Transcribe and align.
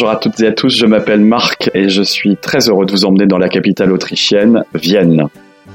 Bonjour 0.00 0.12
à 0.12 0.16
toutes 0.16 0.40
et 0.40 0.46
à 0.46 0.52
tous, 0.52 0.74
je 0.74 0.86
m'appelle 0.86 1.20
Marc 1.20 1.70
et 1.74 1.90
je 1.90 2.00
suis 2.00 2.34
très 2.34 2.70
heureux 2.70 2.86
de 2.86 2.90
vous 2.90 3.04
emmener 3.04 3.26
dans 3.26 3.36
la 3.36 3.50
capitale 3.50 3.92
autrichienne, 3.92 4.64
Vienne. 4.72 5.26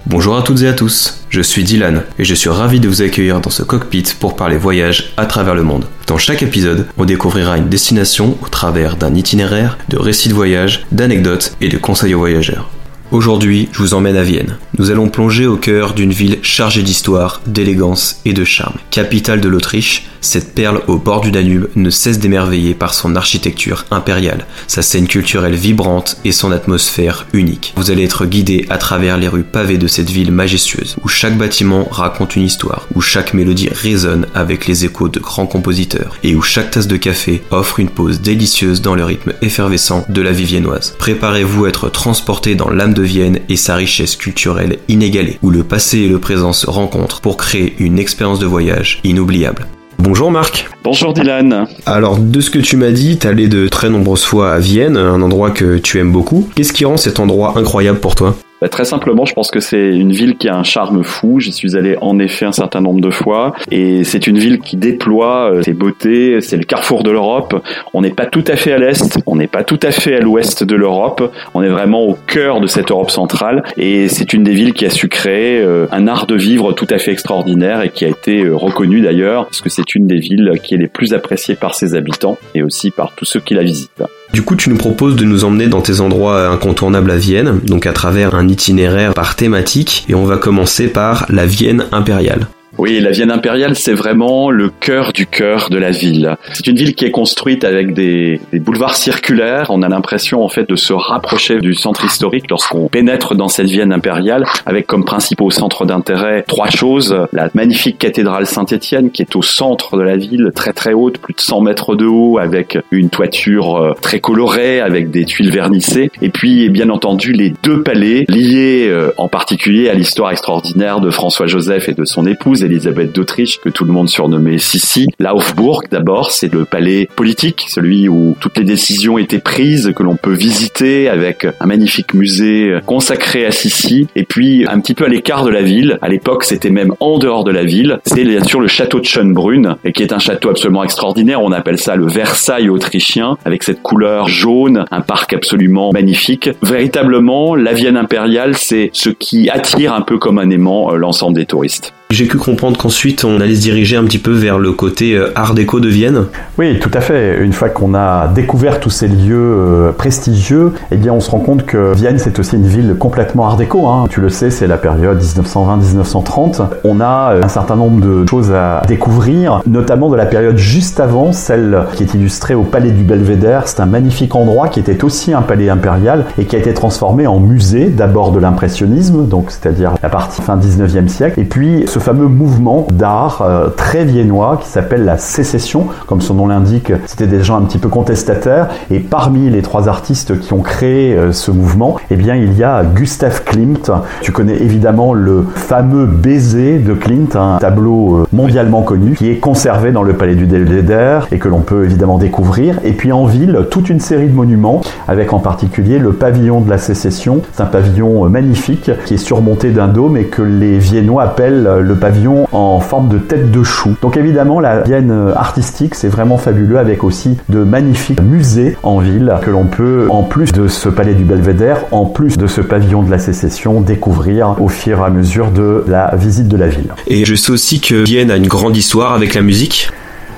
Bonjour 0.08 0.36
à 0.36 0.42
toutes 0.42 0.64
et 0.64 0.68
à 0.68 0.74
tous, 0.74 1.24
je 1.30 1.42
suis 1.42 1.64
Dylan 1.64 2.02
et 2.18 2.26
je 2.26 2.34
suis 2.34 2.50
ravi 2.50 2.80
de 2.80 2.88
vous 2.88 3.04
accueillir 3.04 3.40
dans 3.40 3.52
ce 3.52 3.62
cockpit 3.62 4.16
pour 4.20 4.36
parler 4.36 4.58
voyage 4.58 5.14
à 5.18 5.28
travers 5.28 5.54
le 5.54 5.62
monde. 5.62 5.86
Dans 6.08 6.18
chaque 6.18 6.42
épisode, 6.42 6.88
on 6.98 7.06
découvrira 7.06 7.56
une 7.56 7.70
destination 7.70 8.36
au 8.44 8.48
travers 8.48 8.96
d'un 8.96 9.14
itinéraire, 9.14 9.78
de 9.90 9.98
récits 9.98 10.30
de 10.30 10.34
voyage, 10.34 10.88
d'anecdotes 10.92 11.56
et 11.62 11.70
de 11.70 11.78
conseils 11.78 12.16
aux 12.16 12.20
voyageurs. 12.20 12.72
Aujourd'hui, 13.16 13.70
je 13.72 13.78
vous 13.80 13.94
emmène 13.94 14.18
à 14.18 14.24
Vienne. 14.24 14.58
Nous 14.78 14.92
allons 14.92 15.08
plonger 15.08 15.48
au 15.48 15.56
cœur 15.56 15.94
d'une 15.94 16.12
ville 16.12 16.40
chargée 16.42 16.84
d'histoire, 16.84 17.40
d'élégance 17.48 18.20
et 18.26 18.34
de 18.34 18.44
charme. 18.44 18.76
Capitale 18.92 19.40
de 19.40 19.48
l'Autriche, 19.48 20.08
cette 20.20 20.54
perle 20.54 20.82
au 20.88 20.98
bord 20.98 21.22
du 21.22 21.32
Danube 21.32 21.68
ne 21.76 21.90
cesse 21.90 22.20
d'émerveiller 22.20 22.74
par 22.74 22.94
son 22.94 23.16
architecture 23.16 23.86
impériale, 23.90 24.46
sa 24.68 24.82
scène 24.82 25.08
culturelle 25.08 25.56
vibrante 25.56 26.18
et 26.26 26.34
son 26.34 26.52
atmosphère 26.52 27.26
unique. 27.32 27.74
Vous 27.78 27.90
allez 27.90 28.04
être 28.04 28.26
guidé 28.26 28.66
à 28.70 28.78
travers 28.78 29.18
les 29.18 29.30
rues 29.30 29.44
pavées 29.44 29.78
de 29.78 29.88
cette 29.88 30.10
ville 30.10 30.32
majestueuse, 30.34 30.98
où 31.02 31.08
chaque 31.08 31.38
bâtiment 31.38 31.88
raconte 31.90 32.36
une 32.36 32.44
histoire, 32.44 32.88
où 32.96 33.02
chaque 33.02 33.34
mélodie 33.34 33.70
résonne 33.70 34.28
avec 34.34 34.68
les 34.68 34.84
échos 34.84 35.08
de 35.08 35.20
grands 35.20 35.46
compositeurs, 35.46 36.18
et 36.24 36.36
où 36.36 36.42
chaque 36.42 36.72
tasse 36.72 36.88
de 36.88 36.98
café 36.98 37.44
offre 37.52 37.80
une 37.80 37.90
pause 37.90 38.20
délicieuse 38.20 38.82
dans 38.82 38.96
le 38.96 39.06
rythme 39.06 39.32
effervescent 39.42 40.06
de 40.10 40.22
la 40.22 40.32
vie 40.32 40.44
viennoise. 40.44 40.96
Préparez-vous 40.98 41.64
à 41.64 41.70
être 41.70 41.90
transporté 41.90 42.56
dans 42.56 42.70
l'âme 42.70 42.94
de 42.94 43.05
Vienne 43.06 43.40
et 43.48 43.56
sa 43.56 43.76
richesse 43.76 44.16
culturelle 44.16 44.80
inégalée, 44.88 45.40
où 45.42 45.50
le 45.50 45.64
passé 45.64 46.00
et 46.00 46.10
le 46.10 46.20
présent 46.20 46.52
se 46.52 46.70
rencontrent 46.70 47.22
pour 47.22 47.38
créer 47.38 47.76
une 47.80 48.00
expérience 48.00 48.40
de 48.40 48.46
voyage 48.46 49.00
inoubliable. 49.04 49.68
Bonjour 49.98 50.30
Marc. 50.30 50.70
Bonjour 50.84 51.14
Dylan. 51.14 51.68
Alors 51.86 52.18
de 52.18 52.42
ce 52.42 52.50
que 52.50 52.60
tu 52.60 52.76
m'as 52.78 52.92
dit, 52.92 53.18
t'es 53.18 53.30
allé 53.30 53.48
de 53.48 53.68
très 53.68 53.90
nombreuses 53.90 54.26
fois 54.26 54.52
à 54.52 54.60
Vienne, 54.60 54.98
un 54.98 55.22
endroit 55.22 55.52
que 55.52 55.78
tu 55.78 56.00
aimes 56.00 56.12
beaucoup. 56.12 56.50
Qu'est-ce 56.56 56.74
qui 56.74 56.86
rend 56.86 56.98
cet 56.98 57.20
endroit 57.20 57.58
incroyable 57.58 58.00
pour 58.00 58.16
toi? 58.16 58.36
Bah, 58.66 58.70
très 58.70 58.86
simplement, 58.86 59.26
je 59.26 59.34
pense 59.36 59.52
que 59.52 59.60
c'est 59.60 59.90
une 59.96 60.12
ville 60.12 60.38
qui 60.38 60.50
a 60.50 60.56
un 60.56 60.64
charme 60.64 61.04
fou. 61.04 61.40
J'y 61.40 61.54
suis 61.54 61.78
allé 61.78 61.98
en 62.02 62.18
effet 62.18 62.48
un 62.48 62.52
certain 62.52 62.82
nombre 62.82 63.00
de 63.00 63.12
fois 63.12 63.54
et 63.70 64.04
c'est 64.04 64.26
une 64.26 64.40
ville 64.40 64.58
qui 64.58 64.76
déploie 64.76 65.52
euh, 65.52 65.62
ses 65.62 65.74
beautés. 65.74 66.42
C'est 66.42 66.58
le 66.58 66.64
carrefour 66.64 67.04
de 67.04 67.12
l'Europe. 67.12 67.64
On 67.94 68.02
n'est 68.02 68.10
pas 68.10 68.26
tout 68.26 68.44
à 68.48 68.56
fait 68.56 68.74
à 68.74 68.80
l'est, 68.80 69.20
on 69.28 69.36
n'est 69.36 69.46
pas 69.46 69.64
tout 69.64 69.78
à 69.84 69.92
fait 69.92 70.16
à 70.16 70.20
l'ouest 70.20 70.64
de 70.64 70.76
l'Europe. 70.76 71.32
On 71.54 71.62
est 71.62 71.70
vraiment 71.70 72.02
au 72.02 72.18
cœur 72.26 72.60
de 72.60 72.66
cette 72.66 72.90
Europe 72.90 73.12
centrale 73.12 73.64
et 73.78 74.08
c'est 74.08 74.34
une 74.34 74.44
des 74.44 74.54
villes 74.54 74.74
qui 74.74 74.88
a 74.88 74.90
su 74.90 75.10
créer 75.10 75.62
euh, 75.62 75.86
un 75.92 76.08
art 76.08 76.26
de 76.26 76.34
vivre 76.34 76.74
tout 76.74 76.88
à 76.90 76.98
fait 76.98 77.12
extraordinaire 77.12 77.84
et 77.84 77.90
qui 77.90 78.04
a 78.04 78.08
été 78.08 78.46
euh, 78.46 78.56
reconnue 78.56 79.02
d'ailleurs 79.02 79.46
parce 79.46 79.62
que 79.62 79.70
c'est 79.70 79.94
une 79.94 80.08
des 80.08 80.18
villes 80.18 80.54
qui 80.64 80.74
est 80.74 80.80
les 80.80 80.88
plus 80.88 81.14
appréciées 81.14 81.54
par 81.54 81.76
ses 81.76 81.94
habitants 81.94 82.40
et 82.56 82.64
aussi 82.64 82.90
par 82.90 83.14
tous 83.14 83.26
ceux 83.26 83.42
qui 83.42 83.54
la 83.54 83.62
visitent. 83.62 84.02
Du 84.36 84.42
coup, 84.42 84.58
tu 84.58 84.70
nous 84.70 84.76
proposes 84.76 85.16
de 85.16 85.24
nous 85.24 85.46
emmener 85.46 85.68
dans 85.68 85.80
tes 85.80 86.02
endroits 86.02 86.50
incontournables 86.50 87.10
à 87.10 87.16
Vienne, 87.16 87.62
donc 87.64 87.86
à 87.86 87.94
travers 87.94 88.36
un 88.36 88.50
itinéraire 88.50 89.14
par 89.14 89.38
thématique, 89.38 90.04
et 90.10 90.14
on 90.14 90.26
va 90.26 90.36
commencer 90.36 90.90
par 90.90 91.26
la 91.30 91.46
Vienne 91.46 91.86
impériale. 91.94 92.50
Oui, 92.78 93.00
la 93.00 93.12
Vienne 93.12 93.32
impériale, 93.32 93.76
c'est 93.76 93.94
vraiment 93.94 94.52
le 94.52 94.70
cœur 94.70 95.14
du 95.14 95.26
cœur 95.28 95.70
de 95.70 95.78
la 95.78 95.92
ville. 95.92 96.36
C'est 96.54 96.68
une 96.68 96.76
ville 96.76 96.94
qui 96.94 97.06
est 97.06 97.12
construite 97.12 97.64
avec 97.64 97.94
des, 97.94 98.42
boulevards 98.54 98.96
circulaires. 98.96 99.68
On 99.70 99.82
a 99.82 99.88
l'impression 99.88 100.44
en 100.44 100.50
fait 100.50 100.68
de 100.68 100.76
se 100.76 100.92
rapprocher 100.92 101.60
du 101.60 101.74
centre 101.74 102.04
historique 102.04 102.50
lorsqu'on 102.50 102.90
pénètre 102.90 103.34
dans 103.34 103.48
cette 103.48 103.68
Vienne 103.68 103.94
impériale, 103.94 104.46
avec 104.66 104.88
comme 104.88 105.06
principaux 105.06 105.52
centre 105.52 105.86
d'intérêt 105.86 106.44
trois 106.48 106.70
choses 106.70 107.16
la 107.32 107.50
magnifique 107.54 107.98
cathédrale 107.98 108.46
Saint-Étienne 108.46 109.10
qui 109.10 109.22
est 109.22 109.36
au 109.36 109.42
centre 109.42 109.96
de 109.98 110.02
la 110.02 110.18
ville, 110.18 110.52
très 110.54 110.74
très 110.74 110.94
haute, 110.94 111.18
plus 111.20 111.34
de 111.34 111.42
100 111.42 111.62
mètres 111.62 111.96
de 111.96 112.06
haut, 112.06 112.40
avec 112.40 112.78
une 112.92 113.10
toiture 113.10 113.78
euh, 113.78 113.94
très 114.02 114.20
colorée, 114.20 114.82
avec 114.82 115.12
des 115.12 115.24
tuiles 115.24 115.52
vernissées, 115.52 116.12
et 116.22 116.30
puis 116.30 116.70
bien 116.70 116.90
entendu 116.90 117.32
les 117.32 117.54
deux 117.64 117.84
palais 117.84 118.26
liés 118.28 118.88
euh, 118.90 119.12
en 119.18 119.30
particulier 119.30 119.90
à 119.90 119.94
l'histoire 119.94 120.32
extraordinaire 120.32 121.00
de 121.00 121.10
François 121.10 121.48
Joseph 121.48 121.88
et 121.88 121.94
de 121.94 122.04
son 122.04 122.26
épouse 122.26 122.65
Elisabeth 122.66 123.14
d'Autriche, 123.14 123.60
que 123.60 123.70
tout 123.70 123.86
le 123.86 123.92
monde 123.92 124.10
surnommait 124.10 124.58
Sissi. 124.58 125.08
Laufburg, 125.20 125.84
d'abord, 125.92 126.32
c'est 126.32 126.54
le 126.54 126.66
palais 126.66 127.08
politique, 127.16 127.66
celui 127.70 128.10
où 128.10 128.36
toutes 128.40 128.58
les 128.58 128.64
décisions 128.64 129.18
étaient 129.18 129.40
prises, 129.40 129.94
que 129.96 130.04
l'on 130.04 130.16
peut 130.16 130.34
visiter 130.34 131.10
avec 131.10 131.48
un 131.60 131.66
magnifique 131.66 132.14
musée 132.14 132.80
consacré 132.86 133.46
à 133.46 133.52
Sissi. 133.52 134.08
Et 134.16 134.24
puis, 134.24 134.66
un 134.68 134.80
petit 134.80 134.94
peu 134.94 135.06
à 135.06 135.10
l'écart 135.10 135.44
de 135.44 135.50
la 135.50 135.62
ville, 135.62 135.98
à 136.02 136.10
l'époque, 136.10 136.44
c'était 136.44 136.70
même 136.70 136.94
en 137.00 137.18
dehors 137.18 137.44
de 137.44 137.52
la 137.52 137.64
ville, 137.64 138.00
c'est 138.06 138.24
bien 138.24 138.44
sûr 138.44 138.60
le 138.60 138.68
château 138.68 139.00
de 139.00 139.06
Schönbrunn, 139.06 139.76
qui 139.94 140.04
est 140.04 140.14
un 140.14 140.20
château 140.20 140.50
absolument 140.50 140.84
extraordinaire. 140.84 141.42
On 141.42 141.52
appelle 141.52 141.78
ça 141.78 141.96
le 141.96 142.08
Versailles 142.08 142.70
autrichien, 142.70 143.38
avec 143.46 143.64
cette 143.64 143.82
couleur 143.82 144.28
jaune, 144.28 144.86
un 144.92 145.02
parc 145.02 145.34
absolument 145.34 145.92
magnifique. 145.92 146.50
Véritablement, 146.62 147.56
la 147.56 147.74
Vienne 147.74 147.98
impériale, 147.98 148.56
c'est 148.56 148.90
ce 148.94 149.10
qui 149.10 149.50
attire 149.50 149.94
un 149.94 150.02
peu 150.02 150.18
comme 150.18 150.40
un 150.40 150.50
aimant 150.50 150.92
euh, 150.92 150.98
l'ensemble 150.98 151.36
des 151.36 151.46
touristes. 151.46 151.94
J'ai 152.12 152.28
cru 152.28 152.38
comprendre 152.38 152.78
qu'ensuite 152.78 153.26
on 153.26 153.42
allait 153.42 153.56
se 153.56 153.62
diriger 153.62 153.98
un 153.98 154.04
petit 154.04 154.20
peu 154.20 154.32
vers 154.32 154.60
le 154.60 154.72
côté 154.74 155.16
euh, 155.16 155.32
art 155.34 155.56
déco 155.56 155.80
de 155.80 155.88
Vienne. 155.88 156.26
Oui, 156.60 156.78
tout 156.80 156.92
à 156.94 157.02
fait. 157.02 157.44
Une 157.44 157.52
fois 157.52 157.70
qu'on 157.70 157.96
a 157.96 158.28
découvert 158.28 158.80
tous 158.80 158.92
ces 158.92 159.08
lieux 159.08 159.36
euh, 159.36 159.92
prestigieux, 159.92 160.74
eh 160.92 160.98
bien 160.98 161.14
on 161.14 161.20
se 161.20 161.32
rend 161.32 161.40
compte 161.40 161.66
que 161.66 161.96
Vienne 161.96 162.20
c'est 162.20 162.38
aussi 162.38 162.58
une 162.58 162.68
ville 162.68 162.96
complètement 163.00 163.48
art 163.48 163.58
déco. 163.58 163.88
Hein. 163.88 164.06
Tu 164.12 164.22
le 164.22 164.30
sais, 164.30 164.52
c'est 164.52 164.68
la 164.68 164.78
période 164.78 165.20
1920-1930. 165.20 166.68
On 166.84 167.02
a 167.02 167.34
euh, 167.34 167.44
un 167.44 167.48
certain 167.48 167.76
nombre 167.76 168.00
de 168.00 168.30
choses 168.30 168.52
à 168.52 168.84
découvrir, 168.88 169.64
notamment 169.66 170.10
de 170.10 170.16
la 170.16 170.28
période 170.28 170.58
juste 170.58 171.00
avant, 171.00 171.32
celle 171.32 171.86
qui 171.96 172.04
est 172.04 172.14
illustrée 172.14 172.54
au 172.54 172.64
palais 172.64 172.92
du 172.92 173.04
Belvédère. 173.04 173.68
C'est 173.68 173.80
un 173.80 173.88
magnifique 173.88 174.36
endroit 174.36 174.68
qui 174.68 174.80
était 174.80 175.04
aussi 175.04 175.34
un 175.34 175.42
palais 175.42 175.70
impérial 175.70 176.26
et 176.38 176.46
qui 176.46 176.56
a 176.56 176.60
été 176.60 176.76
transformé 176.76 177.26
en 177.26 177.40
musée, 177.40 177.88
d'abord 177.88 178.32
de 178.32 178.40
l'impressionnisme, 178.40 179.28
donc 179.28 179.50
c'est-à-dire 179.50 179.96
la 180.04 180.10
partie 180.10 180.44
fin 180.44 180.56
19e 180.56 181.08
siècle, 181.08 181.40
et 181.40 181.46
puis 181.46 181.84
ce 181.96 182.00
fameux 182.02 182.28
mouvement 182.28 182.88
d'art 182.92 183.42
euh, 183.42 183.70
très 183.70 184.04
viennois 184.04 184.60
qui 184.62 184.68
s'appelle 184.68 185.06
la 185.06 185.18
sécession. 185.18 185.88
Comme 186.08 186.20
son 186.20 186.34
nom 186.34 186.48
l'indique, 186.48 186.92
c'était 187.06 187.26
des 187.26 187.42
gens 187.42 187.56
un 187.56 187.62
petit 187.62 187.78
peu 187.78 187.88
contestataires. 187.88 188.68
Et 188.92 189.00
parmi 189.00 189.50
les 189.50 189.62
trois 189.62 189.88
artistes 189.88 190.38
qui 190.42 190.52
ont 190.52 190.60
créé 190.60 191.16
euh, 191.16 191.32
ce 191.32 191.52
mouvement, 191.52 191.96
eh 192.12 192.18
bien, 192.18 192.36
il 192.36 192.52
y 192.58 192.66
a 192.66 192.84
Gustav 192.84 193.46
Klimt. 193.46 193.90
Tu 194.20 194.34
connais 194.34 194.58
évidemment 194.58 195.14
le 195.14 195.46
fameux 195.56 196.06
baiser 196.06 196.80
de 196.80 196.94
Klimt, 196.94 197.38
un 197.38 197.60
tableau 197.60 198.18
euh, 198.18 198.28
mondialement 198.34 198.82
connu 198.82 199.14
qui 199.14 199.30
est 199.30 199.38
conservé 199.38 199.94
dans 199.94 200.04
le 200.04 200.16
palais 200.16 200.36
du 200.36 200.46
Belvédère 200.46 201.30
et 201.32 201.40
que 201.40 201.48
l'on 201.48 201.62
peut 201.62 201.86
évidemment 201.86 202.18
découvrir. 202.18 202.78
Et 202.84 202.92
puis 202.92 203.14
en 203.14 203.24
ville, 203.24 203.68
toute 203.72 203.90
une 203.90 204.02
série 204.02 204.28
de 204.28 204.36
monuments 204.36 204.82
avec 205.08 205.32
en 205.32 205.40
particulier 205.40 205.98
le 206.00 206.12
pavillon 206.12 206.60
de 206.60 206.70
la 206.70 206.78
sécession. 206.78 207.40
C'est 207.54 207.64
un 207.64 207.68
pavillon 207.68 208.28
magnifique 208.28 208.92
qui 209.06 209.14
est 209.14 209.18
surmonté 209.18 209.72
d'un 209.72 209.88
dôme 209.88 210.18
et 210.18 210.26
que 210.26 210.42
les 210.42 210.78
Viennois 210.78 211.24
appellent 211.24 211.85
le 211.86 211.96
pavillon 211.96 212.48
en 212.52 212.80
forme 212.80 213.08
de 213.08 213.18
tête 213.18 213.52
de 213.52 213.64
chou. 213.64 213.96
Donc 214.02 214.18
évidemment, 214.18 214.60
la 214.60 214.82
Vienne 214.82 215.32
artistique, 215.36 215.96
c'est 215.96 216.08
vraiment 216.08 216.38
fabuleux 216.38 216.78
avec 216.78 217.04
aussi 217.04 217.38
de 217.50 217.64
magnifiques 217.64 218.22
musées 218.22 218.78
en 218.84 219.00
ville 219.00 219.34
que 219.42 219.52
l'on 219.52 219.66
peut, 219.66 220.08
en 220.10 220.24
plus 220.24 220.52
de 220.52 220.68
ce 220.68 220.90
palais 220.90 221.14
du 221.14 221.24
Belvédère, 221.24 221.78
en 221.92 222.06
plus 222.06 222.38
de 222.38 222.48
ce 222.48 222.62
pavillon 222.62 223.04
de 223.04 223.12
la 223.12 223.20
sécession, 223.20 223.82
découvrir 223.82 224.56
au 224.60 224.68
fur 224.68 225.00
et 225.00 225.04
à 225.04 225.10
mesure 225.10 225.52
de 225.52 225.84
la 225.88 226.16
visite 226.16 226.48
de 226.48 226.58
la 226.58 226.68
ville. 226.68 226.94
Et 227.08 227.26
je 227.26 227.36
sais 227.36 227.52
aussi 227.52 227.80
que 227.80 227.96
Vienne 227.96 228.32
a 228.32 228.38
une 228.38 228.48
grande 228.48 228.76
histoire 228.76 229.14
avec 229.14 229.34
la 229.34 229.42
musique. 229.42 229.92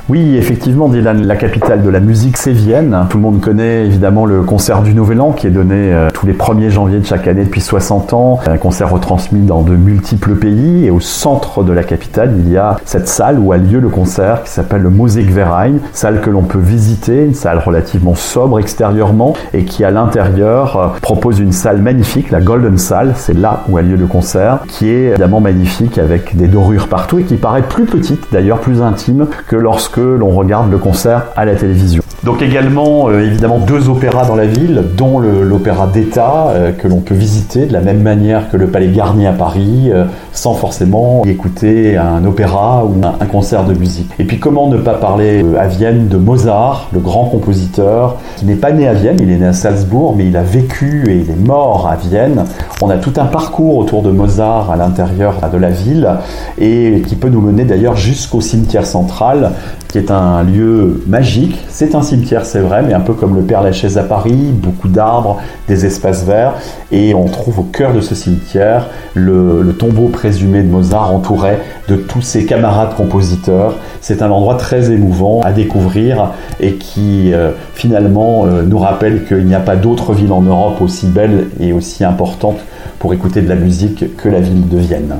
Oui, 0.09 0.38
effectivement, 0.38 0.88
Dylan, 0.88 1.28
la 1.28 1.35
capitale 1.35 1.84
de 1.84 1.90
la 1.90 2.00
musique, 2.00 2.38
c'est 2.38 2.53
Vienne. 2.53 2.97
Tout 3.09 3.18
le 3.18 3.23
monde 3.23 3.42
connaît 3.42 3.86
évidemment 3.86 4.25
le 4.25 4.42
concert 4.42 4.81
du 4.81 4.94
Nouvel 4.94 5.19
An 5.19 5.33
qui 5.33 5.48
est 5.48 5.51
donné 5.51 5.94
euh, 5.94 6.07
tous 6.13 6.25
les 6.25 6.31
1er 6.31 6.69
janvier 6.69 7.00
de 7.00 7.06
chaque 7.06 7.27
année 7.27 7.44
depuis 7.44 7.59
60 7.59 8.13
ans. 8.13 8.39
Un 8.48 8.57
concert 8.57 8.89
retransmis 8.89 9.42
dans 9.45 9.63
de 9.63 9.75
multiples 9.75 10.36
pays 10.36 10.86
et 10.86 10.92
au 10.92 11.01
centre 11.01 11.62
de 11.62 11.74
la 11.74 11.83
capitale, 11.83 12.36
il 12.39 12.50
y 12.50 12.56
a 12.56 12.77
cette 12.86 13.09
salle 13.09 13.38
où 13.38 13.51
a 13.51 13.57
lieu 13.57 13.81
le 13.81 13.89
concert 13.89 14.44
qui 14.44 14.51
s'appelle 14.51 14.83
le 14.83 14.89
Musikverein, 14.89 15.74
salle 15.92 16.21
que 16.21 16.30
l'on 16.30 16.44
peut 16.44 16.57
visiter, 16.57 17.25
une 17.25 17.33
salle 17.33 17.60
relativement 17.60 18.15
sobre 18.15 18.60
extérieurement 18.60 19.33
et 19.53 19.65
qui 19.65 19.83
à 19.83 19.92
l'intérieur 19.92 20.77
euh, 20.77 20.88
propose 21.01 21.42
une 21.42 21.51
salle 21.51 21.81
magnifique, 21.81 22.31
la 22.31 22.39
Golden 22.39 22.77
Salle, 22.77 23.12
c'est 23.18 23.38
là 23.38 23.65
où 23.68 23.75
a 23.75 23.81
lieu 23.81 23.98
le 23.98 24.07
concert, 24.07 24.60
qui 24.69 24.88
est 24.88 25.10
évidemment 25.10 25.42
magnifique 25.42 25.98
avec 25.98 26.38
des 26.38 26.48
dorures 26.48 26.88
partout 26.88 27.19
et 27.19 27.24
qui 27.24 27.36
paraît 27.36 27.63
plus 27.63 27.83
petite 27.83 28.27
d'ailleurs, 28.31 28.60
plus 28.60 28.81
intime 28.81 29.27
que 29.48 29.57
lorsque 29.57 29.96
l'on 30.01 30.29
regarde 30.29 30.71
le 30.71 30.77
concert 30.77 31.27
à 31.35 31.45
la 31.45 31.55
télévision. 31.55 32.03
Donc 32.23 32.41
également, 32.41 33.09
euh, 33.09 33.21
évidemment, 33.21 33.59
deux 33.59 33.89
opéras 33.89 34.25
dans 34.25 34.35
la 34.35 34.47
ville, 34.47 34.83
dont 34.97 35.19
l'opéra 35.19 35.88
d'État, 35.88 36.47
euh, 36.49 36.71
que 36.71 36.88
l'on 36.88 36.99
peut 36.99 37.15
visiter 37.15 37.67
de 37.67 37.73
la 37.73 37.79
même 37.79 38.01
manière 38.01 38.49
que 38.49 38.57
le 38.57 38.67
Palais 38.67 38.89
Garnier 38.89 39.27
à 39.27 39.33
Paris, 39.33 39.91
euh, 39.94 40.03
sans 40.33 40.53
forcément 40.53 41.21
y 41.25 41.29
écouter 41.29 41.95
un 41.95 42.25
opéra 42.25 42.83
ou 42.85 42.95
un, 43.01 43.25
concert 43.27 43.65
de 43.65 43.73
musique. 43.73 44.09
Et 44.19 44.23
puis 44.23 44.39
comment 44.39 44.67
ne 44.67 44.77
pas 44.77 44.95
parler 44.95 45.45
à 45.57 45.67
Vienne 45.67 46.07
de 46.07 46.17
Mozart, 46.17 46.89
le 46.91 47.00
grand 47.00 47.25
compositeur, 47.25 48.17
qui 48.35 48.45
n'est 48.45 48.55
pas 48.55 48.71
né 48.71 48.88
à 48.88 48.93
Vienne, 48.93 49.17
il 49.21 49.31
est 49.31 49.38
né 49.38 49.47
à 49.47 49.53
Salzbourg, 49.53 50.15
mais 50.17 50.25
il 50.25 50.35
a 50.38 50.43
vécu 50.43 51.05
et 51.09 51.17
il 51.17 51.29
est 51.29 51.47
mort 51.47 51.88
à 51.88 51.95
Vienne. 51.95 52.45
On 52.81 52.89
a 52.89 52.97
tout 52.97 53.13
un 53.17 53.25
parcours 53.25 53.77
autour 53.77 54.01
de 54.01 54.11
Mozart 54.11 54.71
à 54.71 54.75
l'intérieur 54.75 55.35
de 55.51 55.57
la 55.57 55.69
ville, 55.69 56.09
et 56.57 57.03
qui 57.07 57.15
peut 57.15 57.29
nous 57.29 57.41
mener 57.41 57.63
d'ailleurs 57.63 57.95
jusqu'au 57.95 58.41
cimetière 58.41 58.85
central, 58.85 59.51
qui 59.88 59.98
est 59.98 60.12
un 60.12 60.44
lieu 60.44 61.01
magique. 61.07 61.57
C'est 61.69 61.95
un 61.95 62.01
cimetière, 62.01 62.45
c'est 62.45 62.60
vrai, 62.60 62.84
mais 62.86 62.94
un 62.94 63.00
peu 63.00 63.13
comme 63.13 63.36
le 63.36 63.42
Père 63.42 63.62
Lachaise 63.62 63.98
à 63.98 64.04
Paris, 64.04 64.51
beaucoup 64.54 64.88
d'arbres, 64.88 65.39
des 65.68 65.86
espaces 65.86 66.24
verts, 66.24 66.56
et 66.92 67.13
on 67.13 67.25
trouve 67.25 67.60
au 67.60 67.63
cœur 67.63 67.94
de 67.94 68.01
ce 68.01 68.16
cimetière 68.16 68.88
le, 69.13 69.75
tombeau 69.78 70.07
présumé 70.07 70.63
de 70.63 70.69
Mozart 70.69 71.13
entouré 71.13 71.60
de 71.88 71.95
tous 71.95 72.22
ses 72.22 72.45
camarades 72.45 72.95
compositeurs. 72.95 73.75
C'est 74.01 74.22
un 74.22 74.31
endroit 74.31 74.56
très 74.56 74.92
émouvant 74.92 75.42
à 75.42 75.51
découvrir 75.51 76.31
et 76.60 76.74
qui 76.74 77.34
euh, 77.34 77.51
finalement 77.75 78.45
euh, 78.45 78.63
nous 78.63 78.80
rappelle 78.80 79.25
qu'il 79.25 79.45
n'y 79.45 79.56
a 79.56 79.60
pas 79.60 79.75
d'autre 79.75 80.13
ville 80.13 80.31
en 80.31 80.42
Europe 80.42 80.81
aussi 80.81 81.06
belle 81.07 81.48
et 81.60 81.74
aussi 81.74 82.04
importante 82.04 82.57
pour 83.00 83.13
écouter 83.13 83.42
de 83.42 83.50
la 83.50 83.56
musique 83.56 84.16
que 84.18 84.30
la 84.30 84.39
ville 84.39 84.68
de 84.68 84.78
Vienne. 84.78 85.16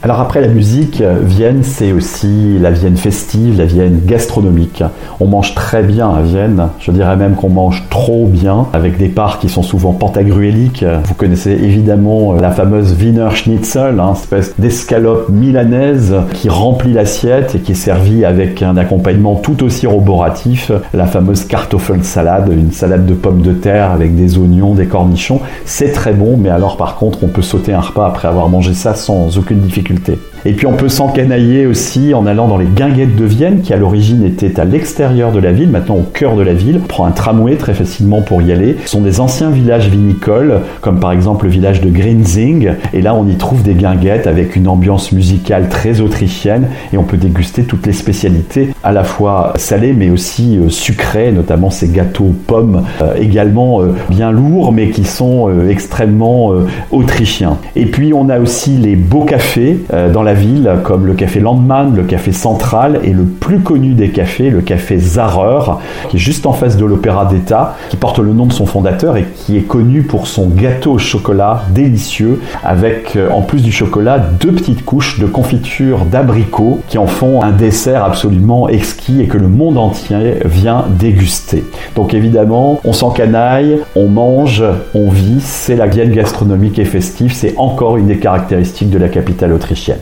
Alors 0.00 0.20
après 0.20 0.40
la 0.40 0.46
musique, 0.46 1.02
Vienne, 1.24 1.64
c'est 1.64 1.90
aussi 1.90 2.56
la 2.60 2.70
Vienne 2.70 2.96
festive, 2.96 3.58
la 3.58 3.64
Vienne 3.64 3.98
gastronomique. 4.06 4.84
On 5.18 5.26
mange 5.26 5.56
très 5.56 5.82
bien 5.82 6.08
à 6.08 6.22
Vienne, 6.22 6.68
je 6.78 6.92
dirais 6.92 7.16
même 7.16 7.34
qu'on 7.34 7.48
mange 7.48 7.82
trop 7.90 8.28
bien, 8.28 8.66
avec 8.72 8.96
des 8.96 9.08
parts 9.08 9.40
qui 9.40 9.48
sont 9.48 9.64
souvent 9.64 9.92
pantagruéliques. 9.92 10.84
Vous 11.02 11.14
connaissez 11.14 11.50
évidemment 11.50 12.34
la 12.34 12.52
fameuse 12.52 12.94
Wiener 12.96 13.30
Schnitzel, 13.34 13.98
hein, 13.98 14.12
espèce 14.12 14.54
d'escalope 14.56 15.30
milanaise 15.30 16.14
qui 16.32 16.48
remplit 16.48 16.92
l'assiette 16.92 17.56
et 17.56 17.58
qui 17.58 17.72
est 17.72 17.74
servie 17.74 18.24
avec 18.24 18.62
un 18.62 18.76
accompagnement 18.76 19.34
tout 19.34 19.64
aussi 19.64 19.88
roboratif, 19.88 20.70
la 20.94 21.06
fameuse 21.06 21.42
Kartoffelsalade, 21.42 22.52
une 22.52 22.70
salade 22.70 23.04
de 23.04 23.14
pommes 23.14 23.42
de 23.42 23.52
terre 23.52 23.90
avec 23.90 24.14
des 24.14 24.38
oignons, 24.38 24.74
des 24.74 24.86
cornichons. 24.86 25.40
C'est 25.64 25.90
très 25.90 26.12
bon, 26.12 26.36
mais 26.36 26.50
alors 26.50 26.76
par 26.76 26.94
contre, 26.94 27.24
on 27.24 27.28
peut 27.28 27.42
sauter 27.42 27.72
un 27.72 27.80
repas 27.80 28.06
après 28.06 28.28
avoir 28.28 28.48
mangé 28.48 28.74
ça 28.74 28.94
sans 28.94 29.36
aucune 29.36 29.58
difficulté 29.58 29.87
difficultés 29.88 30.18
et 30.44 30.52
puis 30.52 30.66
on 30.66 30.74
peut 30.74 30.88
s'encanailler 30.88 31.66
aussi 31.66 32.14
en 32.14 32.26
allant 32.26 32.48
dans 32.48 32.56
les 32.56 32.66
guinguettes 32.66 33.16
de 33.16 33.24
Vienne, 33.24 33.60
qui 33.62 33.72
à 33.72 33.76
l'origine 33.76 34.24
étaient 34.24 34.58
à 34.60 34.64
l'extérieur 34.64 35.32
de 35.32 35.38
la 35.38 35.52
ville, 35.52 35.70
maintenant 35.70 35.96
au 35.96 36.02
cœur 36.02 36.36
de 36.36 36.42
la 36.42 36.54
ville. 36.54 36.80
On 36.82 36.86
prend 36.86 37.06
un 37.06 37.10
tramway 37.10 37.56
très 37.56 37.74
facilement 37.74 38.22
pour 38.22 38.42
y 38.42 38.52
aller. 38.52 38.76
Ce 38.84 38.90
sont 38.90 39.00
des 39.00 39.20
anciens 39.20 39.50
villages 39.50 39.88
vinicoles, 39.88 40.60
comme 40.80 41.00
par 41.00 41.12
exemple 41.12 41.46
le 41.46 41.50
village 41.50 41.80
de 41.80 41.90
Grinzing. 41.90 42.72
Et 42.92 43.02
là, 43.02 43.14
on 43.14 43.26
y 43.26 43.36
trouve 43.36 43.62
des 43.62 43.74
guinguettes 43.74 44.26
avec 44.26 44.56
une 44.56 44.68
ambiance 44.68 45.12
musicale 45.12 45.68
très 45.68 46.00
autrichienne 46.00 46.68
et 46.92 46.98
on 46.98 47.04
peut 47.04 47.16
déguster 47.16 47.64
toutes 47.64 47.86
les 47.86 47.92
spécialités, 47.92 48.70
à 48.82 48.92
la 48.92 49.04
fois 49.04 49.52
salées 49.56 49.92
mais 49.92 50.10
aussi 50.10 50.56
euh, 50.56 50.68
sucrées, 50.68 51.32
notamment 51.32 51.70
ces 51.70 51.88
gâteaux 51.88 52.34
pommes, 52.46 52.84
euh, 53.02 53.14
également 53.20 53.80
euh, 53.82 53.94
bien 54.08 54.30
lourds 54.30 54.72
mais 54.72 54.90
qui 54.90 55.04
sont 55.04 55.48
extrêmement 55.68 56.52
autrichiens. 56.90 57.58
Et 57.76 57.86
puis 57.86 58.12
on 58.12 58.28
a 58.28 58.38
aussi 58.38 58.70
les 58.70 58.96
beaux 58.96 59.24
cafés 59.24 59.78
dans 60.12 60.22
la 60.22 60.27
ville, 60.34 60.70
comme 60.82 61.06
le 61.06 61.14
café 61.14 61.40
Landmann, 61.40 61.94
le 61.94 62.02
café 62.02 62.32
Central 62.32 63.00
et 63.04 63.12
le 63.12 63.24
plus 63.24 63.60
connu 63.60 63.94
des 63.94 64.10
cafés, 64.10 64.50
le 64.50 64.60
café 64.60 64.98
Zarer, 64.98 65.72
qui 66.08 66.16
est 66.16 66.20
juste 66.20 66.46
en 66.46 66.52
face 66.52 66.76
de 66.76 66.84
l'Opéra 66.84 67.26
d'État, 67.26 67.76
qui 67.90 67.96
porte 67.96 68.18
le 68.18 68.32
nom 68.32 68.46
de 68.46 68.52
son 68.52 68.66
fondateur 68.66 69.16
et 69.16 69.26
qui 69.34 69.56
est 69.56 69.62
connu 69.62 70.02
pour 70.02 70.26
son 70.26 70.48
gâteau 70.48 70.92
au 70.92 70.98
chocolat 70.98 71.62
délicieux, 71.70 72.40
avec 72.64 73.16
euh, 73.16 73.30
en 73.30 73.42
plus 73.42 73.62
du 73.62 73.72
chocolat 73.72 74.18
deux 74.18 74.52
petites 74.52 74.84
couches 74.84 75.18
de 75.18 75.26
confiture 75.26 76.04
d'abricot 76.04 76.80
qui 76.88 76.98
en 76.98 77.06
font 77.06 77.42
un 77.42 77.52
dessert 77.52 78.04
absolument 78.04 78.68
exquis 78.68 79.20
et 79.20 79.26
que 79.26 79.38
le 79.38 79.48
monde 79.48 79.78
entier 79.78 80.34
vient 80.44 80.84
déguster. 80.88 81.64
Donc 81.94 82.14
évidemment, 82.14 82.80
on 82.84 82.92
s'encanaille, 82.92 83.78
on 83.96 84.08
mange, 84.08 84.64
on 84.94 85.08
vit, 85.08 85.40
c'est 85.40 85.76
la 85.76 85.86
Vienne 85.86 86.12
gastronomique 86.12 86.78
et 86.78 86.84
festive, 86.84 87.32
c'est 87.32 87.54
encore 87.56 87.96
une 87.96 88.06
des 88.06 88.18
caractéristiques 88.18 88.90
de 88.90 88.98
la 88.98 89.08
capitale 89.08 89.52
autrichienne. 89.52 89.98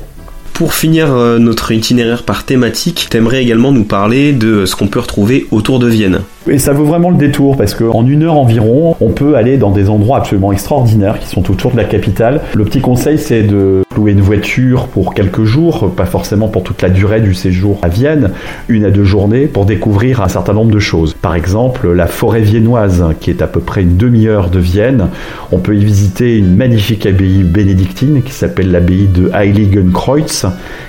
Pour 0.56 0.72
finir 0.72 1.12
euh, 1.12 1.38
notre 1.38 1.70
itinéraire 1.70 2.22
par 2.22 2.46
thématique, 2.46 3.08
t'aimerais 3.10 3.42
également 3.42 3.72
nous 3.72 3.84
parler 3.84 4.32
de 4.32 4.64
ce 4.64 4.74
qu'on 4.74 4.88
peut 4.88 5.00
retrouver 5.00 5.46
autour 5.50 5.78
de 5.78 5.86
Vienne. 5.86 6.22
Et 6.48 6.58
ça 6.58 6.72
vaut 6.72 6.84
vraiment 6.84 7.10
le 7.10 7.16
détour 7.16 7.56
parce 7.56 7.74
qu'en 7.74 8.06
une 8.06 8.22
heure 8.22 8.38
environ, 8.38 8.94
on 9.00 9.10
peut 9.10 9.34
aller 9.34 9.56
dans 9.58 9.72
des 9.72 9.90
endroits 9.90 10.18
absolument 10.18 10.52
extraordinaires 10.52 11.18
qui 11.18 11.26
sont 11.26 11.50
autour 11.50 11.72
de 11.72 11.76
la 11.76 11.82
capitale. 11.84 12.40
Le 12.54 12.64
petit 12.64 12.80
conseil, 12.80 13.18
c'est 13.18 13.42
de 13.42 13.82
louer 13.96 14.12
une 14.12 14.20
voiture 14.20 14.86
pour 14.86 15.12
quelques 15.12 15.42
jours, 15.42 15.90
pas 15.96 16.04
forcément 16.04 16.46
pour 16.46 16.62
toute 16.62 16.82
la 16.82 16.88
durée 16.88 17.20
du 17.20 17.34
séjour 17.34 17.78
à 17.82 17.88
Vienne, 17.88 18.30
une 18.68 18.84
à 18.84 18.90
deux 18.90 19.02
journées, 19.02 19.46
pour 19.46 19.64
découvrir 19.64 20.20
un 20.20 20.28
certain 20.28 20.52
nombre 20.52 20.70
de 20.70 20.78
choses. 20.78 21.14
Par 21.14 21.34
exemple, 21.34 21.90
la 21.90 22.06
forêt 22.06 22.42
viennoise, 22.42 23.04
qui 23.18 23.30
est 23.30 23.42
à 23.42 23.48
peu 23.48 23.60
près 23.60 23.82
une 23.82 23.96
demi-heure 23.96 24.48
de 24.48 24.60
Vienne. 24.60 25.08
On 25.50 25.58
peut 25.58 25.74
y 25.74 25.84
visiter 25.84 26.36
une 26.36 26.54
magnifique 26.54 27.06
abbaye 27.06 27.42
bénédictine 27.42 28.22
qui 28.22 28.32
s'appelle 28.32 28.70
l'abbaye 28.70 29.08
de 29.08 29.32
Heiligenkreuz, 29.34 30.46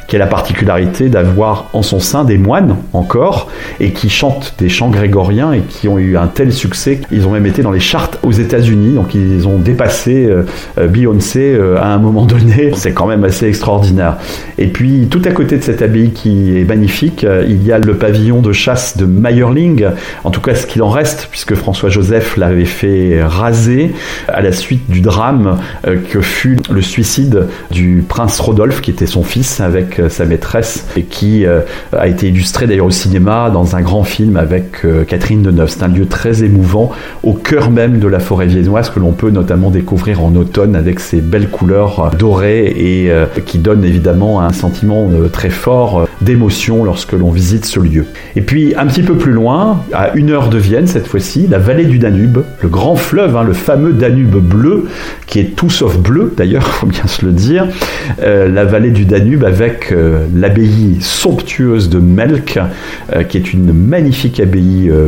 qui 0.07 0.15
a 0.15 0.19
la 0.19 0.27
particularité 0.27 1.09
d'avoir 1.09 1.69
en 1.73 1.81
son 1.81 1.99
sein 1.99 2.25
des 2.25 2.37
moines 2.37 2.75
encore, 2.93 3.47
et 3.79 3.91
qui 3.91 4.09
chantent 4.09 4.53
des 4.59 4.69
chants 4.69 4.89
grégoriens 4.89 5.46
et 5.51 5.61
qui 5.61 5.87
ont 5.87 5.99
eu 5.99 6.17
un 6.17 6.27
tel 6.27 6.53
succès 6.53 6.97
qu'ils 6.97 7.27
ont 7.27 7.31
même 7.31 7.45
été 7.45 7.61
dans 7.61 7.71
les 7.71 7.79
chartes 7.79 8.19
aux 8.23 8.31
États-Unis, 8.31 8.95
donc 8.95 9.15
ils 9.15 9.47
ont 9.47 9.57
dépassé 9.57 10.25
euh, 10.25 10.43
euh, 10.77 10.87
Beyoncé 10.87 11.53
euh, 11.53 11.77
à 11.77 11.87
un 11.93 11.97
moment 11.97 12.25
donné. 12.25 12.71
C'est 12.75 12.93
quand 12.93 13.07
même 13.07 13.23
assez 13.23 13.47
extraordinaire. 13.47 14.17
Et 14.57 14.67
puis 14.67 15.07
tout 15.09 15.21
à 15.25 15.31
côté 15.31 15.57
de 15.57 15.63
cette 15.63 15.81
abbaye 15.81 16.11
qui 16.11 16.57
est 16.57 16.63
magnifique, 16.63 17.25
il 17.47 17.63
y 17.63 17.71
a 17.71 17.79
le 17.79 17.95
pavillon 17.95 18.41
de 18.41 18.51
chasse 18.51 18.97
de 18.97 19.05
Meyerling, 19.05 19.85
en 20.23 20.31
tout 20.31 20.41
cas 20.41 20.55
ce 20.55 20.65
qu'il 20.65 20.81
en 20.81 20.89
reste, 20.89 21.27
puisque 21.29 21.55
François 21.55 21.89
Joseph 21.89 22.37
l'avait 22.37 22.65
fait 22.65 23.23
raser 23.23 23.91
à 24.27 24.41
la 24.41 24.51
suite 24.51 24.89
du 24.89 25.01
drame 25.01 25.57
que 25.83 26.21
fut 26.21 26.57
le 26.71 26.81
suicide 26.81 27.47
du 27.71 28.03
prince 28.07 28.39
Rodolphe, 28.39 28.81
qui 28.81 28.91
était 28.91 29.05
son 29.05 29.23
fils, 29.23 29.59
avec 29.59 30.01
sa 30.09 30.25
maîtresse 30.25 30.85
et 30.95 31.03
qui 31.03 31.45
a 31.45 32.07
été 32.07 32.27
illustré 32.29 32.65
d'ailleurs 32.65 32.87
au 32.87 32.91
cinéma 32.91 33.49
dans 33.51 33.75
un 33.75 33.81
grand 33.81 34.03
film 34.03 34.37
avec 34.37 34.85
euh, 34.85 35.03
Catherine 35.37 35.41
Deneuve. 35.41 35.69
C'est 35.69 35.83
un 35.83 35.87
lieu 35.87 36.05
très 36.05 36.43
émouvant 36.43 36.91
au 37.23 37.33
cœur 37.33 37.69
même 37.71 37.99
de 37.99 38.07
la 38.07 38.19
forêt 38.19 38.47
viennoise 38.47 38.89
que 38.89 38.99
l'on 38.99 39.11
peut 39.11 39.29
notamment 39.29 39.69
découvrir 39.69 40.23
en 40.23 40.35
automne 40.35 40.75
avec 40.75 40.99
ses 40.99 41.21
belles 41.21 41.49
couleurs 41.49 42.11
dorées 42.17 42.65
et 42.65 43.11
qui 43.45 43.57
donne 43.57 43.83
évidemment 43.83 44.41
un 44.41 44.53
sentiment 44.53 45.09
très 45.31 45.49
fort 45.49 46.07
d'émotion 46.21 46.83
lorsque 46.83 47.13
l'on 47.13 47.31
visite 47.31 47.65
ce 47.65 47.79
lieu. 47.79 48.05
Et 48.35 48.41
puis 48.41 48.73
un 48.75 48.85
petit 48.85 49.03
peu 49.03 49.15
plus 49.15 49.31
loin, 49.31 49.83
à 49.93 50.13
une 50.15 50.31
heure 50.31 50.49
de 50.49 50.57
Vienne 50.57 50.87
cette 50.87 51.07
fois-ci, 51.07 51.47
la 51.47 51.59
vallée 51.59 51.85
du 51.85 51.99
Danube, 51.99 52.39
le 52.61 52.69
grand 52.69 52.95
fleuve, 52.95 53.35
hein, 53.35 53.43
le 53.43 53.53
fameux 53.53 53.93
Danube 53.93 54.37
bleu, 54.37 54.85
qui 55.25 55.39
est 55.39 55.55
tout 55.55 55.69
sauf 55.69 55.97
bleu 55.97 56.33
d'ailleurs, 56.35 56.63
faut 56.67 56.87
bien 56.87 57.07
se 57.07 57.25
le 57.25 57.31
dire, 57.31 57.67
la 58.19 58.65
vallée 58.65 58.91
du 58.91 59.05
Danube 59.05 59.43
avec 59.43 59.91
euh, 59.91 60.25
l'abbaye 60.35 60.97
somptueuse 61.01 61.89
de 61.89 61.99
Melk, 61.99 62.59
euh, 63.13 63.23
qui 63.23 63.37
est 63.37 63.53
une 63.53 63.73
magnifique 63.73 64.39
abbaye 64.39 64.89
euh, 64.89 65.07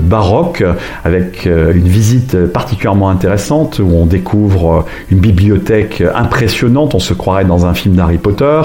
avec 1.04 1.46
une 1.46 1.88
visite 1.88 2.38
particulièrement 2.48 3.10
intéressante 3.10 3.80
où 3.80 3.90
on 3.94 4.06
découvre 4.06 4.86
une 5.10 5.20
bibliothèque 5.20 6.04
impressionnante, 6.16 6.96
on 6.96 7.00
se 7.00 7.14
croirait 7.14 7.46
dans 7.46 7.66
un 7.66 7.74
film 7.74 7.96
d'Harry 7.96 8.18
Potter, 8.18 8.62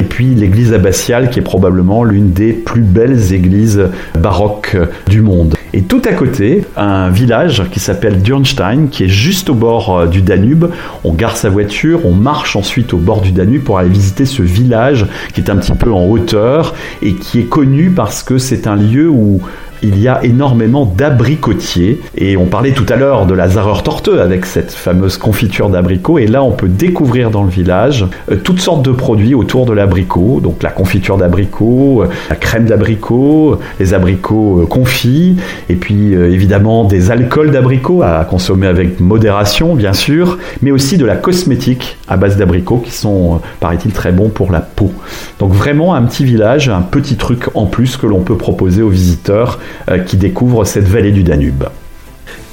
et 0.00 0.04
puis 0.04 0.34
l'église 0.34 0.72
abbatiale 0.72 1.30
qui 1.30 1.40
est 1.40 1.42
probablement 1.42 2.04
l'une 2.04 2.32
des 2.32 2.52
plus 2.52 2.82
belles 2.82 3.32
églises 3.32 3.88
baroques 4.18 4.76
du 5.08 5.20
monde. 5.20 5.54
Et 5.74 5.82
tout 5.82 6.02
à 6.04 6.12
côté, 6.12 6.64
un 6.76 7.08
village 7.08 7.64
qui 7.70 7.80
s'appelle 7.80 8.20
Dürnstein, 8.20 8.88
qui 8.90 9.04
est 9.04 9.08
juste 9.08 9.48
au 9.48 9.54
bord 9.54 10.06
du 10.06 10.20
Danube. 10.20 10.66
On 11.02 11.14
gare 11.14 11.36
sa 11.36 11.48
voiture, 11.48 12.04
on 12.04 12.12
marche 12.12 12.56
ensuite 12.56 12.92
au 12.92 12.98
bord 12.98 13.22
du 13.22 13.32
Danube 13.32 13.62
pour 13.62 13.78
aller 13.78 13.88
visiter 13.88 14.26
ce 14.26 14.42
village 14.42 15.06
qui 15.32 15.40
est 15.40 15.50
un 15.50 15.56
petit 15.56 15.72
peu 15.72 15.90
en 15.90 16.04
hauteur 16.06 16.74
et 17.00 17.14
qui 17.14 17.40
est 17.40 17.44
connu 17.44 17.90
parce 17.90 18.22
que 18.22 18.36
c'est 18.36 18.66
un 18.66 18.76
lieu 18.76 19.08
où 19.08 19.40
il 19.82 19.98
y 19.98 20.08
a 20.08 20.24
énormément 20.24 20.86
d'abricotiers. 20.86 22.00
Et 22.16 22.36
on 22.36 22.46
parlait 22.46 22.72
tout 22.72 22.86
à 22.88 22.96
l'heure 22.96 23.26
de 23.26 23.34
la 23.34 23.48
Zarer 23.48 23.82
Torte 23.82 24.08
avec 24.08 24.46
cette 24.46 24.70
fameuse 24.70 25.16
confiture 25.16 25.68
d'abricot. 25.68 26.18
Et 26.18 26.26
là, 26.26 26.42
on 26.42 26.52
peut 26.52 26.68
découvrir 26.68 27.30
dans 27.30 27.42
le 27.42 27.50
village 27.50 28.06
euh, 28.30 28.36
toutes 28.36 28.60
sortes 28.60 28.84
de 28.84 28.92
produits 28.92 29.34
autour 29.34 29.66
de 29.66 29.72
l'abricot. 29.72 30.40
Donc 30.42 30.62
la 30.62 30.70
confiture 30.70 31.16
d'abricot, 31.16 32.02
euh, 32.02 32.08
la 32.30 32.36
crème 32.36 32.66
d'abricot, 32.66 33.58
les 33.80 33.94
abricots 33.94 34.62
euh, 34.62 34.66
confits, 34.66 35.36
et 35.68 35.74
puis 35.74 36.12
évidemment 36.12 36.84
des 36.84 37.10
alcools 37.10 37.50
d'abricot 37.50 38.02
à 38.02 38.24
consommer 38.24 38.66
avec 38.66 39.00
modération, 39.00 39.74
bien 39.74 39.92
sûr, 39.92 40.38
mais 40.60 40.70
aussi 40.70 40.96
de 40.96 41.04
la 41.04 41.16
cosmétique 41.16 41.96
à 42.08 42.16
base 42.16 42.36
d'abricots 42.36 42.78
qui 42.78 42.92
sont, 42.92 43.40
paraît-il, 43.60 43.92
très 43.92 44.12
bons 44.12 44.28
pour 44.28 44.52
la 44.52 44.60
peau. 44.60 44.92
Donc 45.38 45.52
vraiment 45.52 45.94
un 45.94 46.02
petit 46.02 46.24
village, 46.24 46.68
un 46.68 46.82
petit 46.82 47.16
truc 47.16 47.48
en 47.54 47.66
plus 47.66 47.96
que 47.96 48.06
l'on 48.06 48.20
peut 48.20 48.36
proposer 48.36 48.82
aux 48.82 48.88
visiteurs 48.88 49.32
euh, 49.42 49.71
qui 50.06 50.16
découvre 50.16 50.64
cette 50.64 50.88
vallée 50.88 51.12
du 51.12 51.22
Danube. 51.22 51.64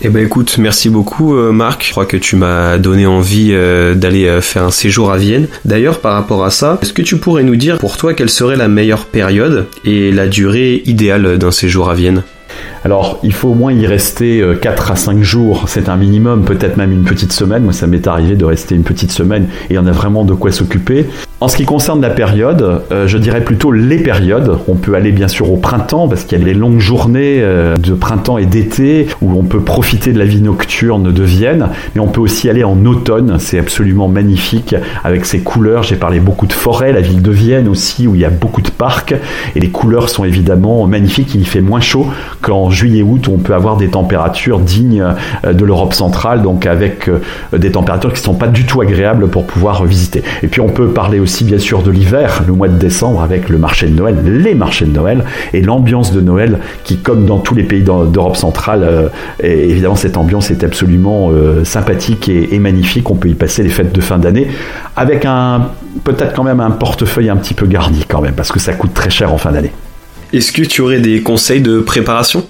Eh 0.02 0.08
ben 0.08 0.26
écoute, 0.26 0.58
merci 0.58 0.90
beaucoup 0.90 1.36
euh, 1.36 1.52
Marc. 1.52 1.86
Je 1.86 1.92
crois 1.92 2.06
que 2.06 2.16
tu 2.16 2.38
m'as 2.38 2.78
donné 2.78 3.06
envie 3.06 3.50
euh, 3.52 3.96
d'aller 3.96 4.40
faire 4.42 4.64
un 4.64 4.72
séjour 4.72 5.12
à 5.12 5.18
Vienne. 5.18 5.48
D'ailleurs, 5.66 6.00
par 6.00 6.14
rapport 6.14 6.46
à 6.46 6.52
ça, 6.52 6.80
est-ce 6.82 6.94
que 6.94 7.02
tu 7.02 7.18
pourrais 7.18 7.44
nous 7.44 7.58
dire 7.58 7.78
pour 7.80 7.98
toi 7.98 8.14
quelle 8.14 8.30
serait 8.30 8.56
la 8.56 8.70
meilleure 8.70 9.06
période 9.06 9.68
et 9.84 10.14
la 10.14 10.28
durée 10.28 10.84
idéale 10.86 11.38
d'un 11.38 11.52
séjour 11.52 11.90
à 11.90 11.96
Vienne? 11.96 12.24
Alors, 12.86 13.20
il 13.24 13.34
faut 13.34 13.50
au 13.50 13.56
moins 13.56 13.74
y 13.74 13.86
rester 13.86 14.44
4 14.62 14.92
à 14.92 14.96
5 14.96 15.22
jours, 15.22 15.66
c'est 15.68 15.90
un 15.90 15.98
minimum, 15.98 16.46
peut-être 16.46 16.78
même 16.78 16.92
une 16.92 17.04
petite 17.04 17.34
semaine. 17.34 17.64
Moi, 17.64 17.74
ça 17.74 17.88
m'est 17.88 18.08
arrivé 18.08 18.36
de 18.36 18.46
rester 18.46 18.76
une 18.76 18.84
petite 18.84 19.12
semaine 19.12 19.48
et 19.70 19.78
on 19.78 19.86
a 19.86 19.92
vraiment 19.92 20.24
de 20.24 20.34
quoi 20.34 20.52
s'occuper. 20.52 21.06
En 21.42 21.48
ce 21.48 21.56
qui 21.56 21.64
concerne 21.64 22.02
la 22.02 22.10
période, 22.10 22.82
euh, 22.92 23.08
je 23.08 23.18
dirais 23.18 23.40
plutôt 23.40 23.72
les 23.72 23.98
périodes. 23.98 24.58
On 24.68 24.76
peut 24.76 24.96
aller 24.96 25.14
bien 25.14 25.30
sûr 25.30 25.50
au 25.50 25.56
printemps 25.56 26.10
parce 26.10 26.26
qu'il 26.26 26.38
y 26.38 26.42
a 26.42 26.46
les 26.46 26.54
longues 26.54 26.82
journées 26.82 27.40
euh, 27.40 27.78
de 27.78 27.94
printemps 27.94 28.38
et 28.38 28.46
d'été 28.46 29.08
où 29.22 29.32
on 29.40 29.44
peut 29.44 29.62
profiter 29.62 30.12
de 30.12 30.20
la 30.20 30.26
vie 30.26 30.42
nocturne 30.42 31.14
de 31.14 31.24
Vienne, 31.24 31.70
mais 31.96 32.02
on 32.02 32.08
peut 32.08 32.20
aussi 32.20 32.50
aller 32.50 32.66
en 32.66 32.86
automne. 32.86 33.38
C'est 33.40 33.58
absolument 33.58 34.10
magnifique 34.10 34.76
avec 35.06 35.26
ses 35.26 35.40
couleurs. 35.40 35.84
J'ai 35.84 35.96
parlé 35.96 36.20
beaucoup 36.20 36.46
de 36.46 36.52
forêts, 36.52 36.92
la 36.92 37.00
ville 37.00 37.22
de 37.22 37.32
Vienne 37.32 37.70
aussi 37.70 38.06
où 38.06 38.16
il 38.16 38.22
y 38.22 38.26
a 38.26 38.30
beaucoup 38.30 38.62
de 38.62 38.72
parcs 38.72 39.16
et 39.56 39.60
les 39.62 39.70
couleurs 39.70 40.10
sont 40.10 40.26
évidemment 40.26 40.86
magnifiques. 40.88 41.36
Il 41.36 41.48
fait 41.48 41.62
moins 41.62 41.80
chaud 41.80 42.08
qu'en 42.42 42.69
juillet-août 42.72 43.28
où 43.28 43.34
on 43.34 43.38
peut 43.38 43.54
avoir 43.54 43.78
des 43.78 43.90
températures 43.90 44.60
dignes 44.60 45.04
euh, 45.46 45.54
de 45.54 45.66
l'Europe 45.66 45.94
centrale, 45.94 46.42
donc 46.42 46.66
avec 46.66 47.10
des 47.54 47.72
températures 47.72 48.14
qui 48.14 48.22
ne 48.22 48.26
sont 48.26 48.34
pas 48.34 48.48
du 48.48 48.66
tout 48.66 48.82
agréables 48.82 49.28
pour 49.28 49.46
pouvoir 49.46 49.84
visiter. 49.86 50.24
Et 50.44 50.48
puis 50.48 50.62
on 50.62 50.70
peut 50.70 50.88
parler 50.88 51.20
aussi 51.20 51.44
bien 51.44 51.60
sûr 51.60 51.82
de 51.82 51.92
l'hiver, 51.92 52.44
le 52.48 52.54
mois 52.54 52.68
de 52.68 52.78
décembre, 52.78 53.22
avec 53.22 53.50
le 53.50 53.58
marché 53.58 53.88
de 53.88 53.96
Noël, 53.96 54.18
les 54.24 54.56
marchés 54.56 54.86
de 54.86 54.92
Noël, 54.92 55.24
et 55.54 55.62
l'ambiance 55.62 56.12
de 56.12 56.22
Noël 56.22 56.60
qui, 56.84 56.98
comme 56.98 57.26
dans 57.26 57.40
tous 57.40 57.56
les 57.56 57.64
pays 57.64 57.84
d'Europe 57.84 58.38
centrale, 58.38 58.84
euh, 58.84 59.10
évidemment 59.44 59.96
cette 59.96 60.18
ambiance 60.18 60.52
est 60.52 60.64
absolument 60.64 61.30
euh, 61.32 61.64
sympathique 61.64 62.30
et, 62.30 62.54
et, 62.54 62.60
magnifique. 62.60 63.10
On 63.10 63.16
peut 63.16 63.30
y 63.30 63.36
passer 63.36 63.64
les 63.64 63.70
fêtes 63.70 63.94
de 63.94 64.02
fin 64.02 64.18
d'année 64.18 64.48
avec 64.96 65.26
un 65.26 65.70
peut-être 66.04 66.34
quand 66.34 66.44
même 66.44 66.60
un 66.60 66.72
portefeuille 66.72 67.30
un 67.30 67.38
petit 67.38 67.54
peu 67.54 67.66
garni 67.66 68.06
quand 68.08 68.22
même, 68.22 68.34
parce 68.34 68.52
que 68.52 68.60
ça 68.60 68.74
coûte 68.74 68.94
très 68.94 69.10
cher 69.10 69.34
en 69.34 69.38
fin 69.38 69.52
d'année. 69.52 69.72
Est-ce 70.32 70.52
que 70.52 70.62
tu 70.62 70.82
aurais 70.82 71.00
des 71.00 71.22
conseils 71.22 71.62
de 71.62 71.80
préparation? 71.80 72.46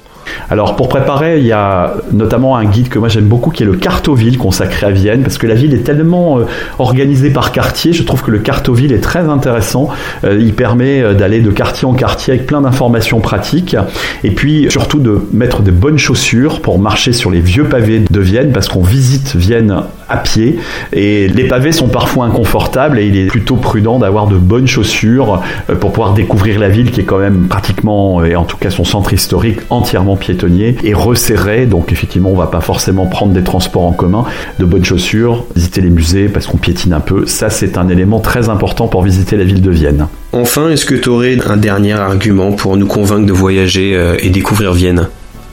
Alors 0.50 0.76
pour 0.76 0.90
préparer, 0.90 1.40
il 1.40 1.46
y 1.46 1.52
a 1.52 1.94
notamment 2.12 2.58
un 2.58 2.66
guide 2.66 2.90
que 2.90 3.00
moi 3.00 3.08
j'aime 3.08 3.26
beaucoup 3.26 3.52
qui 3.52 3.64
est 3.64 3.66
le 3.66 3.76
Cartoville 3.76 4.38
consacré 4.38 4.88
à 4.88 4.92
Vienne 4.92 5.22
parce 5.22 5.38
que 5.38 5.48
la 5.48 5.56
ville 5.56 5.74
est 5.74 5.84
tellement 5.84 6.40
euh, 6.40 6.46
organisée 6.80 7.30
par 7.30 7.52
quartier, 7.52 7.94
je 7.94 8.04
trouve 8.04 8.24
que 8.24 8.32
le 8.32 8.40
Cartoville 8.40 8.92
est 8.92 9.02
très 9.02 9.30
intéressant. 9.30 9.90
Euh, 10.24 10.38
il 10.40 10.54
permet 10.54 11.02
euh, 11.02 11.14
d'aller 11.14 11.42
de 11.42 11.52
quartier 11.52 11.88
en 11.88 11.94
quartier 11.94 12.34
avec 12.34 12.46
plein 12.46 12.62
d'informations 12.62 13.20
pratiques 13.20 13.76
et 14.24 14.32
puis 14.32 14.68
surtout 14.70 15.00
de 15.00 15.22
mettre 15.34 15.62
des 15.62 15.72
bonnes 15.72 15.98
chaussures 15.98 16.62
pour 16.62 16.80
marcher 16.80 17.14
sur 17.14 17.32
les 17.32 17.42
vieux 17.42 17.66
pavés 17.66 18.04
de 18.10 18.20
Vienne 18.20 18.52
parce 18.52 18.68
qu'on 18.68 18.84
visite 18.84 19.36
Vienne 19.36 19.84
à 20.08 20.18
pied 20.18 20.60
et 20.94 21.28
les 21.28 21.48
pavés 21.48 21.72
sont 21.72 21.88
parfois 21.88 22.26
inconfortables 22.26 22.98
et 22.98 23.06
il 23.06 23.16
est 23.16 23.28
plutôt 23.28 23.58
prudent 23.58 24.00
d'avoir 24.00 24.28
de 24.28 24.38
bonnes 24.38 24.68
chaussures 24.68 25.42
pour 25.80 25.92
pouvoir 25.92 26.14
découvrir 26.14 26.60
la 26.60 26.70
ville 26.70 26.90
qui 26.90 27.02
est 27.02 27.04
quand 27.04 27.20
même 27.20 27.48
pratiquement 27.48 28.24
et 28.24 28.36
en 28.36 28.44
tout 28.44 28.58
cas 28.58 28.72
son 28.72 28.84
centre 28.84 29.14
historique 29.14 29.60
entièrement 29.70 30.16
piétonnier 30.20 30.76
et 30.84 30.94
resserré. 30.94 31.66
Donc 31.66 31.92
effectivement, 31.92 32.30
on 32.30 32.36
va 32.36 32.48
pas 32.48 32.62
forcément 32.62 33.08
prendre 33.08 33.34
des 33.34 33.44
transports 33.44 33.86
en 33.86 33.94
commun, 33.94 34.26
de 34.60 34.66
bonnes 34.66 34.86
chaussures, 34.86 35.46
visiter 35.56 35.82
les 35.82 35.90
musées 35.90 36.30
parce 36.30 36.48
qu'on 36.48 36.58
piétine 36.58 36.94
un 36.94 37.00
peu. 37.00 37.26
Ça, 37.26 37.50
c'est 37.50 37.78
un 37.78 37.90
élément 37.90 38.20
très 38.20 38.50
important 38.50 38.88
pour 38.88 39.04
visiter 39.04 39.38
la 39.38 39.44
ville 39.44 39.62
de 39.62 39.72
Vienne. 39.72 40.08
Enfin, 40.32 40.70
est-ce 40.70 40.86
que 40.86 40.96
tu 40.96 41.10
aurais 41.10 41.38
un 41.48 41.58
dernier 41.58 41.94
argument 41.94 42.52
pour 42.52 42.78
nous 42.78 42.88
convaincre 42.88 43.26
de 43.26 43.34
voyager 43.34 43.96
euh, 43.96 44.16
et 44.20 44.30
découvrir 44.30 44.74
Vienne? 44.74 45.08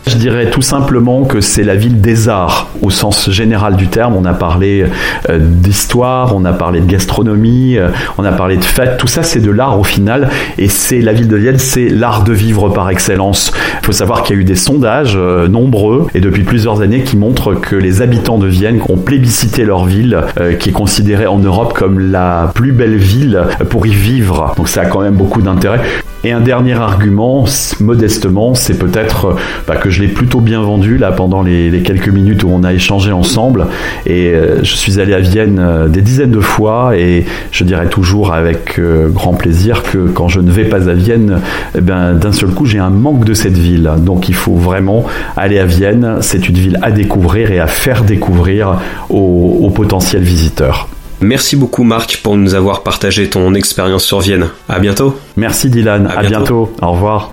Je 0.07 0.17
dirais 0.17 0.51
tout 0.51 0.63
simplement 0.63 1.25
que 1.25 1.41
c'est 1.41 1.65
la 1.65 1.75
ville 1.75 2.01
des 2.01 2.29
arts 2.29 2.69
au 2.81 2.91
sens 2.91 3.29
général 3.31 3.75
du 3.75 3.89
terme. 3.89 4.15
On 4.17 4.25
a 4.25 4.35
parlé 4.35 4.87
euh, 5.29 5.39
d'histoire, 5.41 6.35
on 6.37 6.45
a 6.45 6.53
parlé 6.53 6.81
de 6.81 6.87
gastronomie, 6.87 7.77
euh, 7.77 7.89
on 8.17 8.25
a 8.25 8.31
parlé 8.31 8.57
de 8.57 8.65
fêtes. 8.65 8.99
Tout 8.99 9.09
ça, 9.09 9.25
c'est 9.25 9.41
de 9.41 9.51
l'art 9.51 9.81
au 9.81 9.85
final. 9.85 10.29
Et 10.59 10.69
c'est 10.69 11.01
la 11.01 11.13
ville 11.13 11.27
de 11.27 11.37
Vienne, 11.37 11.59
c'est 11.59 11.89
l'art 11.89 12.23
de 12.23 12.33
vivre 12.33 12.69
par 12.69 12.89
excellence. 12.89 13.53
Il 13.83 13.87
faut 13.87 13.93
savoir 13.93 14.23
qu'il 14.23 14.37
y 14.37 14.39
a 14.39 14.43
eu 14.43 14.45
des 14.45 14.55
sondages 14.55 15.17
euh, 15.17 15.49
nombreux 15.49 16.07
et 16.15 16.21
depuis 16.21 16.45
plusieurs 16.45 16.83
années 16.83 17.03
qui 17.03 17.17
montrent 17.17 17.55
que 17.55 17.75
les 17.75 18.01
habitants 18.01 18.39
de 18.39 18.47
Vienne 18.47 18.81
ont 18.89 18.99
plébiscité 18.99 19.65
leur 19.65 19.87
ville, 19.87 20.21
qui 20.59 20.71
est 20.71 20.73
considérée 20.73 21.27
en 21.27 21.39
Europe 21.39 21.73
comme 21.75 21.99
la 21.99 22.51
plus 22.55 22.73
belle 22.73 22.97
ville 22.97 23.43
pour 23.71 23.87
y 23.87 23.91
vivre. 23.91 24.53
Donc 24.57 24.69
ça 24.69 24.83
a 24.83 24.87
quand 24.87 25.01
même 25.01 25.15
beaucoup 25.15 25.43
d'intérêt. 25.43 25.81
Et 26.25 26.33
un 26.33 26.41
dernier 26.41 26.75
argument, 26.75 27.45
modestement, 27.79 28.55
c'est 28.55 28.79
peut-être 28.79 29.37
bah, 29.69 29.77
que 29.77 29.91
je 29.91 29.96
l'ai 30.01 30.09
plutôt 30.09 30.41
bien 30.41 30.61
vendu 30.63 30.99
là 30.99 31.13
pendant 31.13 31.43
les, 31.43 31.83
quelques 31.83 32.09
minutes 32.09 32.45
où 32.45 32.51
on 32.51 32.65
a 32.65 32.73
échangé 32.73 33.13
ensemble. 33.13 33.67
Et 34.07 34.29
euh, 34.29 34.63
je 34.63 34.75
suis 34.75 35.01
allé 35.01 35.15
à 35.15 35.21
Vienne 35.21 35.59
euh, 35.59 35.89
des 35.89 36.03
dizaines 36.03 36.31
de 36.31 36.41
fois 36.41 36.97
et 36.97 37.25
je 37.53 37.65
dirais 37.65 37.89
toujours 37.89 38.33
avec 38.33 38.79
euh, 38.79 39.09
grand 39.09 39.35
plaisir 39.35 39.83
que 39.83 40.09
quand 40.09 40.29
je 40.29 40.41
ne 40.41 40.51
vais 40.51 40.65
pas 40.65 40.89
à 40.89 40.95
Vienne, 40.95 41.41
eh 41.77 41.81
ben, 41.81 42.15
d'un 42.15 42.33
seul 42.33 42.51
coup 42.51 42.67
j'ai 42.67 42.79
un 42.79 42.91
manque 42.91 43.25
de 43.25 43.35
cette 43.35 43.57
ville. 43.57 43.91
Donc 43.99 44.29
il 44.29 44.35
faut 44.35 44.55
vraiment 44.55 45.05
aller 45.37 45.59
à 45.59 45.67
Vienne. 45.67 46.19
C'est 46.21 46.49
une 46.49 46.57
ville 46.57 46.79
à 46.83 46.91
découvrir 46.91 47.51
et 47.51 47.61
à 47.61 47.67
faire 47.67 48.05
découvrir 48.05 48.79
aux 49.11 49.71
potentiels 49.75 50.23
visiteurs. 50.23 50.89
Merci 51.21 51.57
beaucoup 51.57 51.83
Marc 51.83 52.19
pour 52.23 52.37
nous 52.37 52.55
avoir 52.55 52.83
partagé 52.83 53.31
ton 53.31 53.55
expérience 53.55 54.05
sur 54.05 54.21
Vienne. 54.21 54.49
À 54.69 54.79
bientôt. 54.79 55.19
Merci 55.37 55.71
Dylan. 55.71 56.13
À, 56.15 56.23
bientôt. 56.23 56.73
Au 56.83 56.93
revoir. 56.93 57.33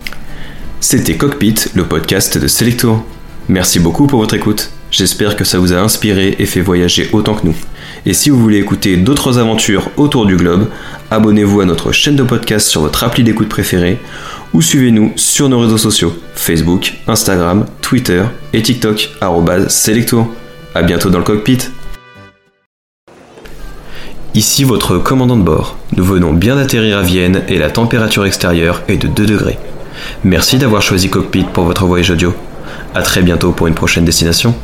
C'était 0.84 1.16
Cockpit, 1.16 1.56
le 1.76 1.86
podcast 1.86 2.38
de 2.38 2.46
Selectour. 2.46 3.06
Merci 3.48 3.80
beaucoup 3.80 4.06
pour 4.06 4.20
votre 4.20 4.34
écoute. 4.34 4.70
J'espère 4.92 5.38
que 5.38 5.46
ça 5.46 5.58
vous 5.58 5.72
a 5.72 5.78
inspiré 5.78 6.36
et 6.40 6.46
fait 6.46 6.60
voyager 6.60 7.10
autant 7.14 7.36
que 7.36 7.48
nous. 7.48 7.56
Et 8.06 8.14
si 8.14 8.30
vous 8.30 8.38
voulez 8.38 8.58
écouter 8.58 8.98
d'autres 8.98 9.40
aventures 9.40 9.90
autour 9.96 10.26
du 10.26 10.36
globe, 10.36 10.68
abonnez-vous 11.10 11.62
à 11.62 11.66
notre 11.66 11.94
chaîne 11.94 12.18
de 12.18 12.24
podcast 12.24 12.68
sur 12.68 12.82
votre 12.82 13.06
appli 13.06 13.24
d'écoute 13.24 13.48
préférée 13.48 13.98
ou 14.54 14.62
suivez-nous 14.62 15.14
sur 15.16 15.48
nos 15.48 15.62
réseaux 15.62 15.78
sociaux 15.78 16.14
Facebook, 16.36 16.96
Instagram, 17.08 17.66
Twitter 17.80 18.24
et 18.52 18.62
TikTok 18.62 19.10
Selectour. 19.70 20.28
À 20.76 20.84
bientôt 20.84 21.10
dans 21.10 21.20
le 21.20 21.24
cockpit. 21.24 21.60
Ici 24.34 24.66
votre 24.66 24.98
commandant 24.98 25.38
de 25.38 25.44
bord. 25.44 25.78
Nous 25.96 26.04
venons 26.04 26.34
bien 26.34 26.58
d'atterrir 26.58 26.98
à 26.98 27.04
Vienne 27.04 27.44
et 27.48 27.58
la 27.58 27.72
température 27.72 28.26
extérieure 28.26 28.82
est 28.90 28.98
de 28.98 29.08
2 29.08 29.26
degrés. 29.26 29.58
Merci 30.24 30.58
d'avoir 30.58 30.82
choisi 30.82 31.10
Cockpit 31.10 31.44
pour 31.44 31.66
votre 31.66 31.86
voyage 31.86 32.12
audio. 32.12 32.34
A 32.96 33.02
très 33.02 33.22
bientôt 33.22 33.52
pour 33.52 33.68
une 33.68 33.74
prochaine 33.74 34.06
destination. 34.06 34.56